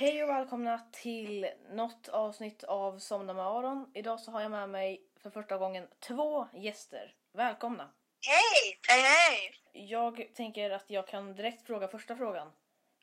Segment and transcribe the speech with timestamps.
[0.00, 3.90] Hej och välkomna till något avsnitt av Somna med Aron.
[3.94, 7.14] Idag så har jag med mig för första gången två gäster.
[7.32, 7.90] Välkomna!
[8.26, 8.78] Hej!
[8.88, 9.54] Hej, hej!
[9.72, 12.52] Jag tänker att jag kan direkt fråga första frågan.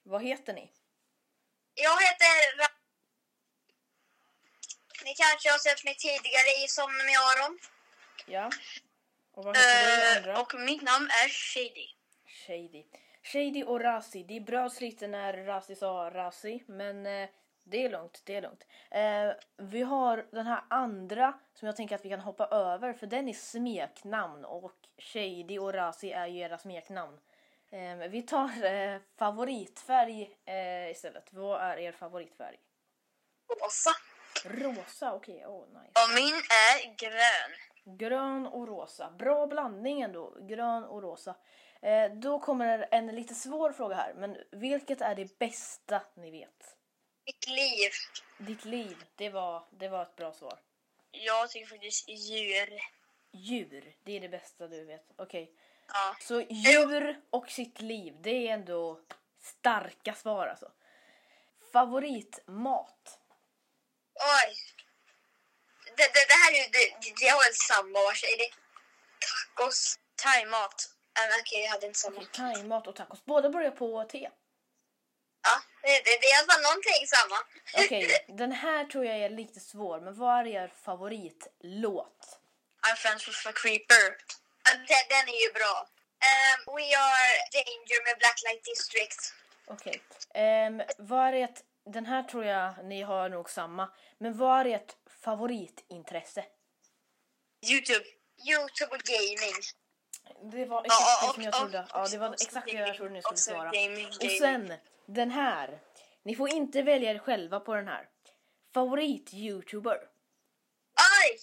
[0.04, 0.72] Vad heter ni?
[1.74, 2.78] Jag heter Ra-
[5.04, 7.60] Ni kanske har sett mig tidigare i Somna med Aron.
[8.26, 8.50] Ja.
[9.32, 10.42] Och vad heter du Eh, andra?
[10.42, 11.88] och mitt namn är Shady.
[12.26, 12.84] Shady.
[13.34, 14.24] Shady och Razi.
[14.24, 17.30] Det bröts lite när Razi sa Razi, men eh,
[17.64, 18.68] det är lugnt, det är lugnt.
[18.92, 23.08] Eh, vi har den här andra som jag tänker att vi kan hoppa över för
[23.08, 27.20] den är smeknamn och Shady och Razi är ju era smeknamn.
[27.70, 31.34] Eh, vi tar eh, favoritfärg eh, istället.
[31.34, 32.58] Vad är er favoritfärg?
[33.50, 33.92] Rosa.
[34.46, 35.92] Rosa, okej, oh nice.
[36.04, 37.98] Och min är grön.
[37.98, 39.12] Grön och rosa.
[39.12, 40.38] Bra blandning ändå.
[40.40, 41.36] Grön och rosa.
[41.82, 44.14] Eh, då kommer en lite svår fråga här.
[44.14, 46.78] Men vilket är det bästa ni vet?
[47.26, 47.92] Mitt liv.
[48.38, 48.98] Ditt liv.
[49.16, 50.60] Det var, det var ett bra svar.
[51.12, 52.80] Jag tycker faktiskt djur.
[53.32, 53.96] Djur.
[54.04, 55.12] Det är det bästa du vet.
[55.16, 55.52] Okej.
[55.88, 56.16] Ja.
[56.20, 58.16] Så djur och sitt liv.
[58.22, 59.00] Det är ändå
[59.40, 60.72] starka svar alltså.
[61.74, 63.20] Favoritmat.
[64.20, 64.56] Oj.
[65.98, 66.70] Det, det, det här är ju...
[66.70, 68.50] Det, det har en samma var Shady.
[69.26, 70.00] Tacos.
[70.16, 70.90] Thaimat.
[71.20, 72.26] Uh, Okej, jag hade inte samma.
[72.26, 73.26] Thaimat och tacos.
[73.26, 74.30] Båda börjar på T.
[75.44, 77.38] Ja, det, det, det är i alla fall någonting samma.
[77.86, 80.00] Okej, den här tror jag är lite svår.
[80.00, 82.40] Men vad är er favoritlåt?
[82.88, 84.06] I'm friends with a creeper.
[84.64, 85.76] Den, den är ju bra.
[86.30, 89.22] Um, we are danger med Blacklight District.
[89.68, 90.02] Okej.
[90.34, 91.60] Ehm, vad är ert,
[91.94, 93.90] den här tror jag ni har nog samma.
[94.18, 96.46] Men vad är ert favoritintresse?
[97.72, 98.06] Youtube.
[98.50, 99.62] Youtube och gaming.
[100.52, 101.88] Det var exakt det som jag trodde.
[101.94, 103.72] Ja, det var exakt det jag trodde ni skulle svara.
[104.24, 104.74] Och sen
[105.06, 105.80] den här.
[106.24, 108.10] Ni får inte välja er själva på den här.
[108.74, 109.98] Favorit-youtuber.
[110.94, 111.40] Aj!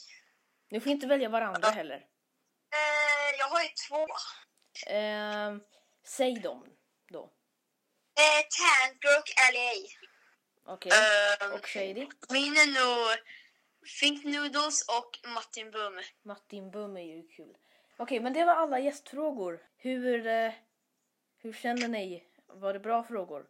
[0.70, 1.96] Ni får inte välja varandra heller.
[1.96, 4.06] Eh, jag har ju två.
[4.86, 5.62] Ehm,
[6.04, 6.66] säg dem
[7.08, 7.30] då.
[8.16, 9.72] Eh, Tanker och LA.
[10.66, 10.92] Okej.
[11.40, 12.06] Ehm, Och Shady.
[12.30, 13.18] Min är nog
[14.00, 16.00] Think Noodles och Martin Bum.
[16.22, 17.56] Martin Bum är ju kul.
[17.96, 19.60] Okej, men det var alla gästfrågor.
[19.76, 20.52] Hur, eh,
[21.38, 22.24] hur känner ni?
[22.46, 23.46] Var det bra frågor?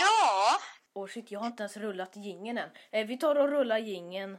[0.00, 0.58] Ja.
[0.94, 2.70] Åh shit, jag har inte ens rullat gingen än.
[2.90, 4.38] Eh, vi tar och rullar gingen.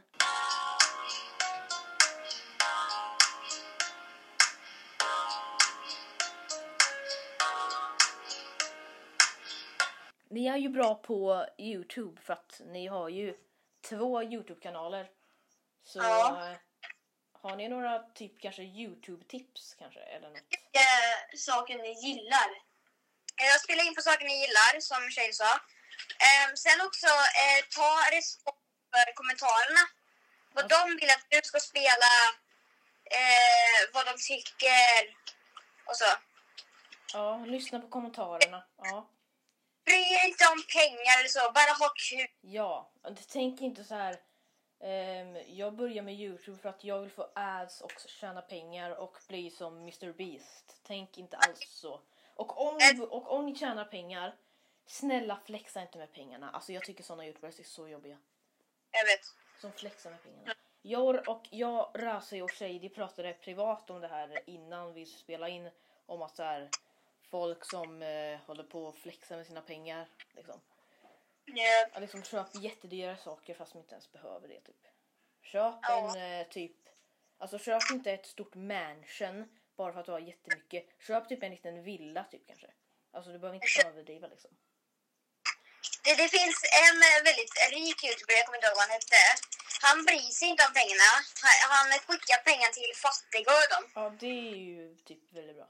[10.34, 13.36] Ni är ju bra på Youtube för att ni har ju
[13.88, 15.10] två Youtube-kanaler.
[15.84, 16.50] Så Ja.
[16.50, 16.56] eh,
[17.42, 20.38] har ni några typ kanske Youtube-tips kanske eller något?
[20.72, 22.48] Eh, saker ni gillar.
[23.36, 25.52] Jag spelar in på saker ni gillar, som tjej sa.
[26.26, 27.06] Eh, sen också
[27.42, 28.56] eh, ta respons
[28.92, 29.84] för kommentarerna.
[30.52, 32.12] Vad de vill att du ska spela,
[33.18, 35.00] eh, vad de tycker
[35.84, 36.10] och så.
[37.12, 38.64] Ja, lyssna på kommentarerna.
[38.76, 39.08] Ja.
[39.84, 42.26] Bry er inte om pengar eller så, bara ha kul.
[42.40, 42.90] Ja,
[43.28, 44.16] tänk inte så här.
[44.80, 49.16] ehm, jag börjar med Youtube för att jag vill få ads och tjäna pengar och
[49.28, 50.80] bli som Mr Beast.
[50.82, 52.00] Tänk inte alls så.
[52.34, 54.34] Och om, ni, och om ni tjänar pengar,
[54.86, 56.50] snälla flexa inte med pengarna.
[56.50, 58.18] Alltså jag tycker såna youtubers är så jobbiga.
[58.90, 59.34] Jag vet.
[59.60, 60.54] Som flexar med pengarna.
[60.82, 65.70] Jag och jag, Razi och Shady pratade privat om det här innan vi spelade in.
[66.06, 66.70] Om att så här,
[67.34, 70.08] folk som eh, håller på att flexa med sina pengar.
[70.36, 70.60] Liksom.
[71.44, 74.82] Ja, liksom köp jättedyra saker fast man inte ens behöver det typ.
[75.42, 76.16] Köp Ja.
[76.16, 76.76] en eh, typ,
[77.38, 80.84] alltså köp inte ett stort mansion bara för att du har jättemycket.
[81.06, 82.70] Köp typ en liten villa typ kanske.
[83.12, 84.50] Alltså du behöver inte överdriva liksom.
[86.04, 89.22] Det, det finns en eh, väldigt rik youtuber, jag kommer inte ihåg vad han hette.
[89.86, 91.10] Han bryr sig inte om pengarna.
[91.44, 93.84] Han, han skickar pengar till fattiga och dem.
[93.94, 95.68] Ja det är ju typ väldigt bra.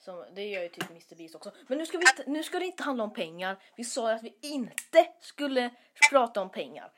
[0.00, 1.52] Som, det gör ju typ Mr Beast också.
[1.68, 3.62] Men nu ska, vi nu ska det inte handla om pengar.
[3.76, 5.70] Vi sa ju att vi inte skulle
[6.10, 6.92] prata om pengar.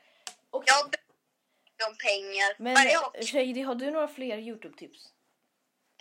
[0.49, 2.55] Och, Jag bryr om pengar.
[2.57, 2.75] men
[3.25, 5.09] Shady, har du några fler Youtube-tips?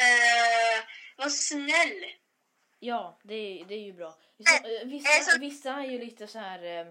[0.01, 0.85] Eh,
[1.17, 2.05] var snäll.
[2.79, 4.09] Ja, det är, det är ju bra.
[4.39, 6.87] Eh, eh, vissa, vissa är ju lite så här eh,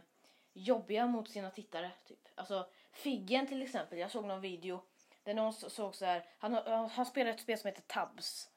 [0.54, 1.92] jobbiga mot sina tittare.
[2.08, 2.20] Typ.
[2.36, 4.00] Alltså Figgen till exempel.
[4.00, 4.84] Jag såg någon video
[5.24, 6.26] där någon så- såg så här.
[6.40, 6.54] Han,
[6.90, 8.50] han spelar ett spel som heter Tabs.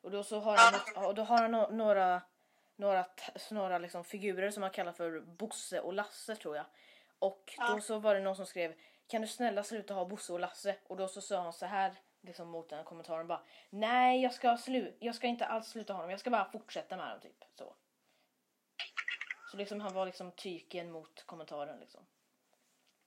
[0.00, 2.22] Och då, så har, han, och då har han no- några,
[2.76, 3.06] några,
[3.50, 6.66] några liksom figurer som han kallar för Bosse och Lasse tror jag.
[7.18, 8.74] Och då så var det någon som skrev
[9.06, 10.76] Kan du snälla sluta ha Bosse och Lasse?
[10.86, 13.40] Och då så sa han så här liksom mot den kommentaren bara
[13.70, 16.96] Nej jag ska, slu jag ska inte alls sluta ha dem, jag ska bara fortsätta
[16.96, 17.44] med dem typ.
[17.54, 17.74] Så.
[19.50, 22.06] Så Så liksom han var liksom tyken mot kommentaren liksom.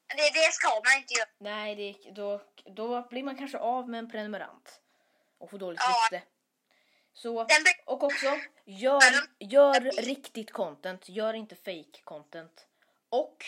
[0.07, 1.29] Det, det ska man inte göra.
[1.37, 4.81] Nej, det, då, då blir man kanske av med en prenumerant.
[5.37, 6.17] Och får dåligt Ja.
[6.17, 6.27] rykte.
[7.21, 7.47] Så,
[7.85, 9.01] och också, gör,
[9.39, 11.09] gör riktigt content.
[11.09, 12.67] Gör inte fake content.
[13.09, 13.45] Och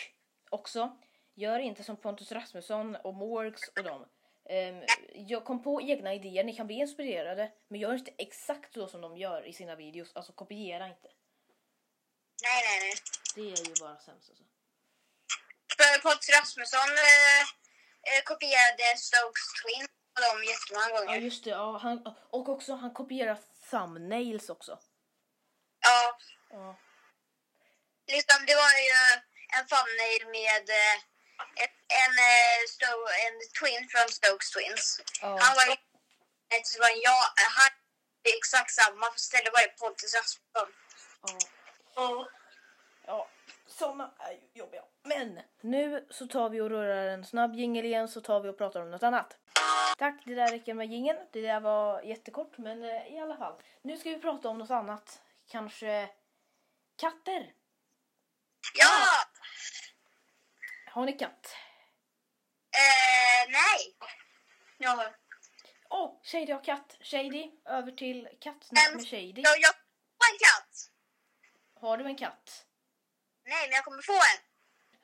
[0.50, 0.96] också,
[1.34, 4.04] gör inte som Pontus Rasmusson och Morgs och dem.
[4.50, 4.82] Um,
[5.14, 7.52] jag kom på egna idéer, ni kan bli inspirerade.
[7.68, 10.12] Men gör inte exakt så som de gör i sina videos.
[10.14, 11.08] Alltså kopiera inte.
[12.42, 12.94] Nej, nej, nej.
[13.34, 14.44] Det är ju bara sämst alltså.
[16.02, 17.42] Pontus Rasmusson eh,
[18.08, 21.20] eh, kopierade Stokes Twin på dem jättemånga Ja gånger.
[21.20, 23.38] just det, ja, han, och också han kopierar
[23.72, 24.72] thumbnails också.
[25.88, 26.18] Ja,
[26.50, 26.76] Ja.
[28.14, 28.92] liksom det var ju
[29.56, 30.96] en thumbnail med eh,
[31.64, 34.84] ett, en, eh, Sto- en twin från Stokes Twins.
[35.22, 35.28] Ja.
[35.44, 35.76] Han var ju
[36.48, 37.18] det var en ja,
[37.56, 37.70] han
[38.28, 40.68] är exakt samma fast istället var det Pontus Rasmusson.
[41.96, 42.28] ja.
[43.06, 43.28] Ja,
[43.66, 44.82] såna är ju jobbiga.
[45.02, 48.58] Men nu så tar vi och rullar en snabb jingel igen så tar vi och
[48.58, 49.36] pratar om något annat.
[49.98, 51.18] Tack, det där räcker med jingeln.
[51.32, 53.62] Det där var jättekort men eh, i alla fall.
[53.82, 55.22] Nu ska vi prata om något annat.
[55.46, 56.08] Kanske
[56.96, 57.52] katter.
[58.74, 59.08] ja!
[60.86, 61.56] Har ni katt?
[62.76, 63.96] Eh, nej.
[64.78, 65.12] Ja.
[65.90, 66.96] Åh, oh, Shady har katt.
[67.00, 69.42] Shady, över till kattsnack med Shady.
[69.42, 70.90] Jag, jag får en katt.
[71.80, 72.66] Har du en katt?
[73.44, 74.52] Nej, men jag kommer få en.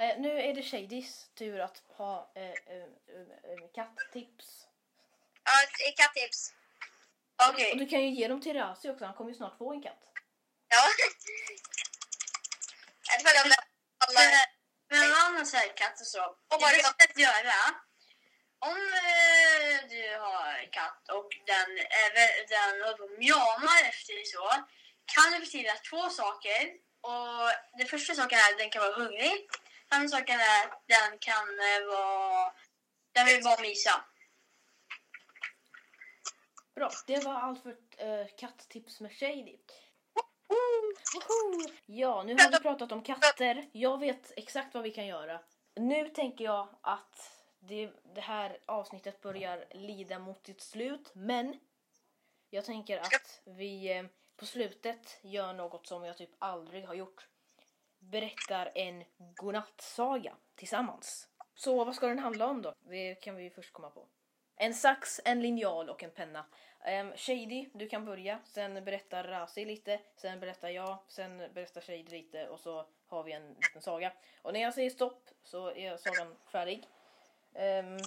[0.01, 2.83] Eh, nu är det Shadys tur att ha eh, eh,
[3.45, 4.38] eh, katttips.
[5.89, 6.53] Ett katttips.
[7.51, 7.73] Okej.
[7.73, 9.83] Och du kan ju ge dem till Razi också, han kommer ju snart få en
[9.83, 10.03] katt.
[10.69, 10.83] Ja.
[13.11, 13.59] Jag följer med
[13.99, 14.21] alla.
[15.33, 16.23] Men så här katt och så.
[16.25, 17.55] Och Och vad vad det- det att göra.
[18.61, 21.71] Om eh, du har katt och den,
[22.49, 24.51] den och mjamar efter dig så.
[25.15, 26.63] Kan det betyda två saker.
[27.01, 29.49] Och det första saken är att den kan vara hungrig.
[29.89, 32.53] Andra saken är att den kan eh, vara...
[33.13, 34.05] Den vill bara mysa.
[36.79, 39.59] Bra, det var allt för eh, katttips med Shady.
[41.15, 41.69] Woho!
[41.87, 43.69] Ja, nu har vi pratat om katter.
[43.73, 45.41] Jag vet exakt vad vi kan göra.
[45.75, 51.61] Nu tänker jag att det, det här avsnittet börjar lida mot sitt slut, men
[52.51, 54.05] jag tänker att vi eh,
[54.37, 57.29] på slutet gör något som jag typ aldrig har gjort.
[57.99, 61.29] Berättar en godnattsaga tillsammans.
[61.55, 62.75] Så vad ska den handla om då?
[62.81, 64.09] Det kan vi först komma på.
[64.61, 66.47] En sax, en linjal och en penna.
[67.01, 68.39] Um, Shady, du kan börja.
[68.45, 70.01] Sen berättar Razi lite.
[70.17, 70.99] Sen berättar jag.
[71.09, 72.49] Sen berättar Shady lite.
[72.49, 74.13] Och så har vi en liten saga.
[74.43, 76.87] Och när jag säger stopp så är sagan färdig.
[77.55, 77.99] Ehm,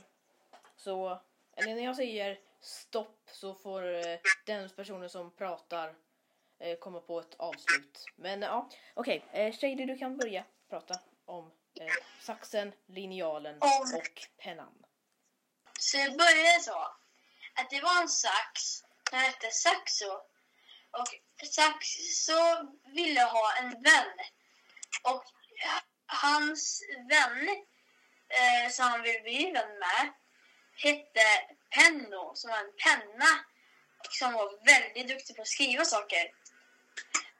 [0.75, 1.19] så,
[1.55, 5.95] eller när jag säger stopp så får eh, den personen som pratar
[6.59, 8.05] eh, komma på ett avslut.
[8.15, 9.25] Men ja, okej.
[9.31, 11.51] eh, Shady, du kan börja prata om
[12.19, 14.80] saxen, linjalen och pennan.
[15.81, 16.95] Så det började så.
[17.55, 18.83] Att det var en sax.
[19.11, 20.11] Den hette Saxo.
[20.91, 21.07] Och
[21.47, 22.41] Saxo
[22.93, 24.17] ville ha en vän.
[25.03, 25.23] Och
[26.05, 27.49] hans vän
[28.29, 30.13] eh, som han ville bli vän med
[30.75, 31.25] hette
[31.69, 33.45] Penno, som var en penna.
[34.09, 36.31] Som var väldigt duktig på att skriva saker.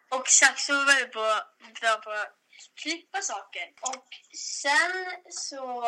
[0.10, 1.12] Och Saxo var väldigt
[1.82, 2.36] bra på att
[2.76, 3.74] klippa saker.
[3.82, 4.08] Och
[4.38, 5.84] sen så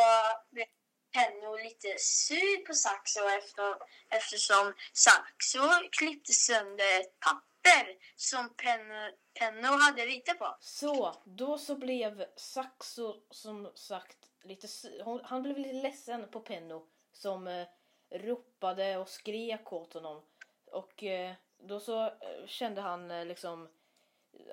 [0.52, 0.66] blev
[1.14, 3.76] Penno lite sur på Saxo efter,
[4.10, 5.60] eftersom Saxo
[5.92, 10.56] klippte sönder ett papper som Penno, Penno hade ritat på.
[10.60, 14.68] Så, då så blev Saxo som sagt lite...
[15.04, 17.68] hon- Han blev lite ledsen på Penno som eh,
[18.10, 20.22] ropade och skrek åt honom.
[20.66, 23.70] Och eh, då så eh, kände han eh, liksom...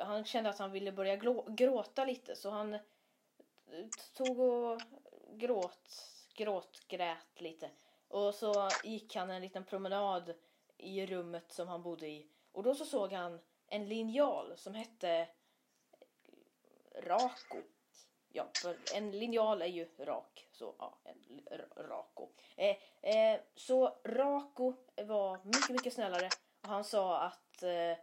[0.00, 1.16] Han kände att han ville börja
[1.48, 2.80] gråta lite så han eh,
[4.14, 4.80] tog och
[5.32, 6.06] gråt,
[6.40, 7.70] gråt, grät lite.
[8.08, 10.34] Och så gick han en liten promenad
[10.76, 12.26] i rummet som han bodde i.
[12.52, 15.28] Och då så såg han en linjal som hette
[16.94, 17.56] Rako.
[18.32, 20.48] Ja, för en linjal är ju rak.
[20.52, 21.42] Så ja, en
[21.76, 22.28] Rako.
[22.56, 26.28] Eh, eh, så Rako var mycket, mycket snällare.
[26.62, 27.96] Och han sa att eh,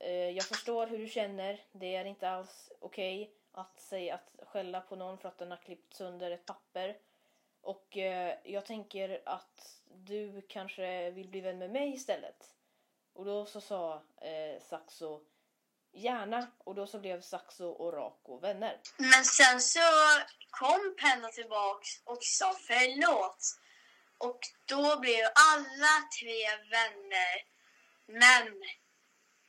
[0.00, 1.64] eh, jag förstår hur du känner.
[1.72, 5.58] Det är inte alls okej att säga att skälla på någon för att den har
[5.58, 6.96] klippt sönder ett papper.
[7.66, 12.54] Och eh, jag tänker att du kanske vill bli vän med mig istället.
[13.12, 15.20] Och då så sa eh, Saxo
[15.92, 18.80] gärna och då så blev Saxo och Rako vänner.
[18.96, 19.80] Men sen så
[20.50, 23.58] kom Penna tillbaks och sa förlåt.
[24.18, 27.42] Och då blev alla tre vänner.
[28.06, 28.62] Men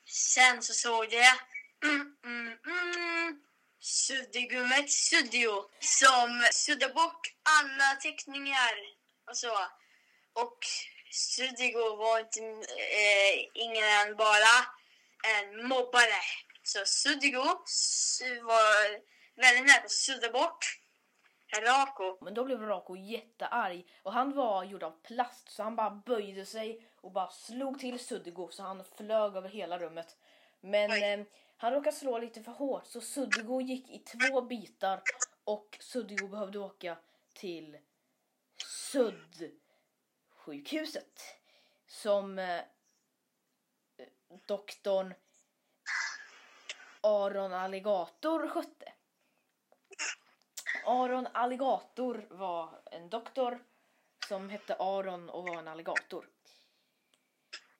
[0.06, 1.36] sen så såg jag
[1.84, 3.42] mm, mm, mm,
[3.80, 8.74] suddigummet Suddio som suddar bort alla teckningar
[9.30, 9.58] och så.
[10.34, 10.58] Och
[11.12, 14.66] Suddigo var inte eh, ingen än bara
[15.28, 16.22] en mobbare.
[16.64, 19.02] Så Suddigo su- var
[19.42, 20.80] väldigt nära att sudda bort
[21.62, 22.18] Rako.
[22.26, 26.46] Men då blev Rako jättearg och han var gjord av plast så han bara böjde
[26.46, 30.18] sig och bara slog till Suddigo så han flög över hela rummet.
[30.62, 31.26] Men eh,
[31.58, 35.02] han råkade slå lite för hårt så Suddigo gick i två bitar
[35.44, 36.98] och Suddigo behövde åka
[37.34, 37.78] till
[38.66, 41.22] Sudd-sjukhuset
[41.88, 42.64] som eh, eh,
[44.46, 45.14] doktorn
[47.02, 48.94] Aron Alligator skötte.
[50.86, 53.64] Aron Alligator var en doktor
[54.28, 56.30] som hette Aron och var en alligator.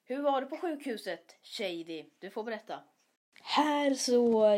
[0.04, 2.10] Hur var det på sjukhuset, Shady?
[2.20, 2.84] Du får berätta.
[3.42, 4.56] Här så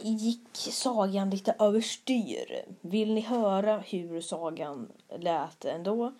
[0.00, 2.64] gick sagan lite överstyr.
[2.80, 6.12] Vill ni höra hur sagan lät ändå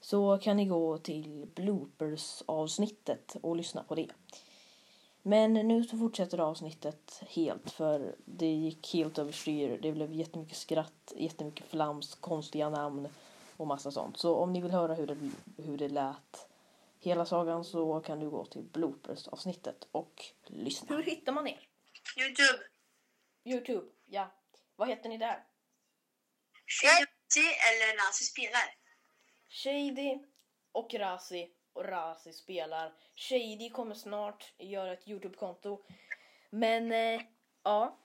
[0.00, 4.08] så kan ni gå till bloopers-avsnittet och lyssna på det.
[5.22, 9.78] Men nu så fortsätter avsnittet helt för det gick helt överstyr.
[9.82, 13.08] Det blev jättemycket skratt, jättemycket flams, konstiga namn
[13.56, 14.16] och massa sånt.
[14.16, 15.16] Så om ni vill höra hur det,
[15.62, 16.47] hur det lät
[17.08, 20.96] hela sagan så kan du gå till bloopers-avsnittet och lyssna.
[20.96, 21.68] Hur hittar man er?
[22.18, 22.64] Youtube.
[23.44, 24.30] Youtube, ja.
[24.76, 25.44] Vad heter ni där?
[26.66, 28.74] Shady eller Nazi spelar.
[29.48, 30.18] Shady
[30.72, 32.94] och Razi och Razi spelar.
[33.14, 35.84] Shady kommer snart göra ett Youtube-konto.
[36.50, 37.20] Men eh,
[37.62, 37.98] ja,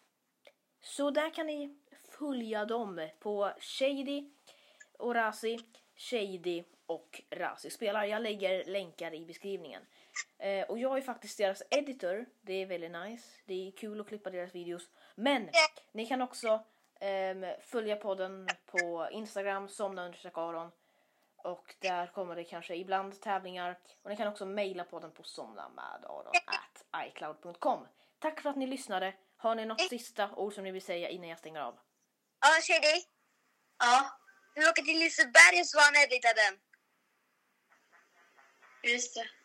[0.82, 1.78] så där kan ni
[2.20, 4.30] följa dem på Shady
[5.00, 5.60] och Razi,
[5.96, 8.04] Shady och Razi spelar.
[8.04, 9.86] Jag lägger länkar i beskrivningen.
[10.38, 12.26] Eh, och jag är faktiskt deras editor.
[12.42, 13.28] Det är väldigt nice.
[13.46, 14.90] Det är kul att klippa deras videos.
[15.16, 15.50] Men
[15.92, 16.64] ni kan också
[17.00, 20.72] ehm, följa podden på Instagram, somna Aron.
[21.38, 23.80] Och där kommer det kanske ibland tävlingar.
[24.02, 27.88] Och ni kan också mejla podden på somnamedaron.icloud.com.
[28.20, 29.14] Tack för att ni lyssnade.
[29.38, 31.80] Har ni något sista ord som ni vill säga innan jag stänger av?
[32.40, 33.02] Ja, Shady.
[33.80, 34.20] Ja,
[34.56, 36.60] Vi åker till Liseberg och han editade den.
[38.84, 39.43] Just det.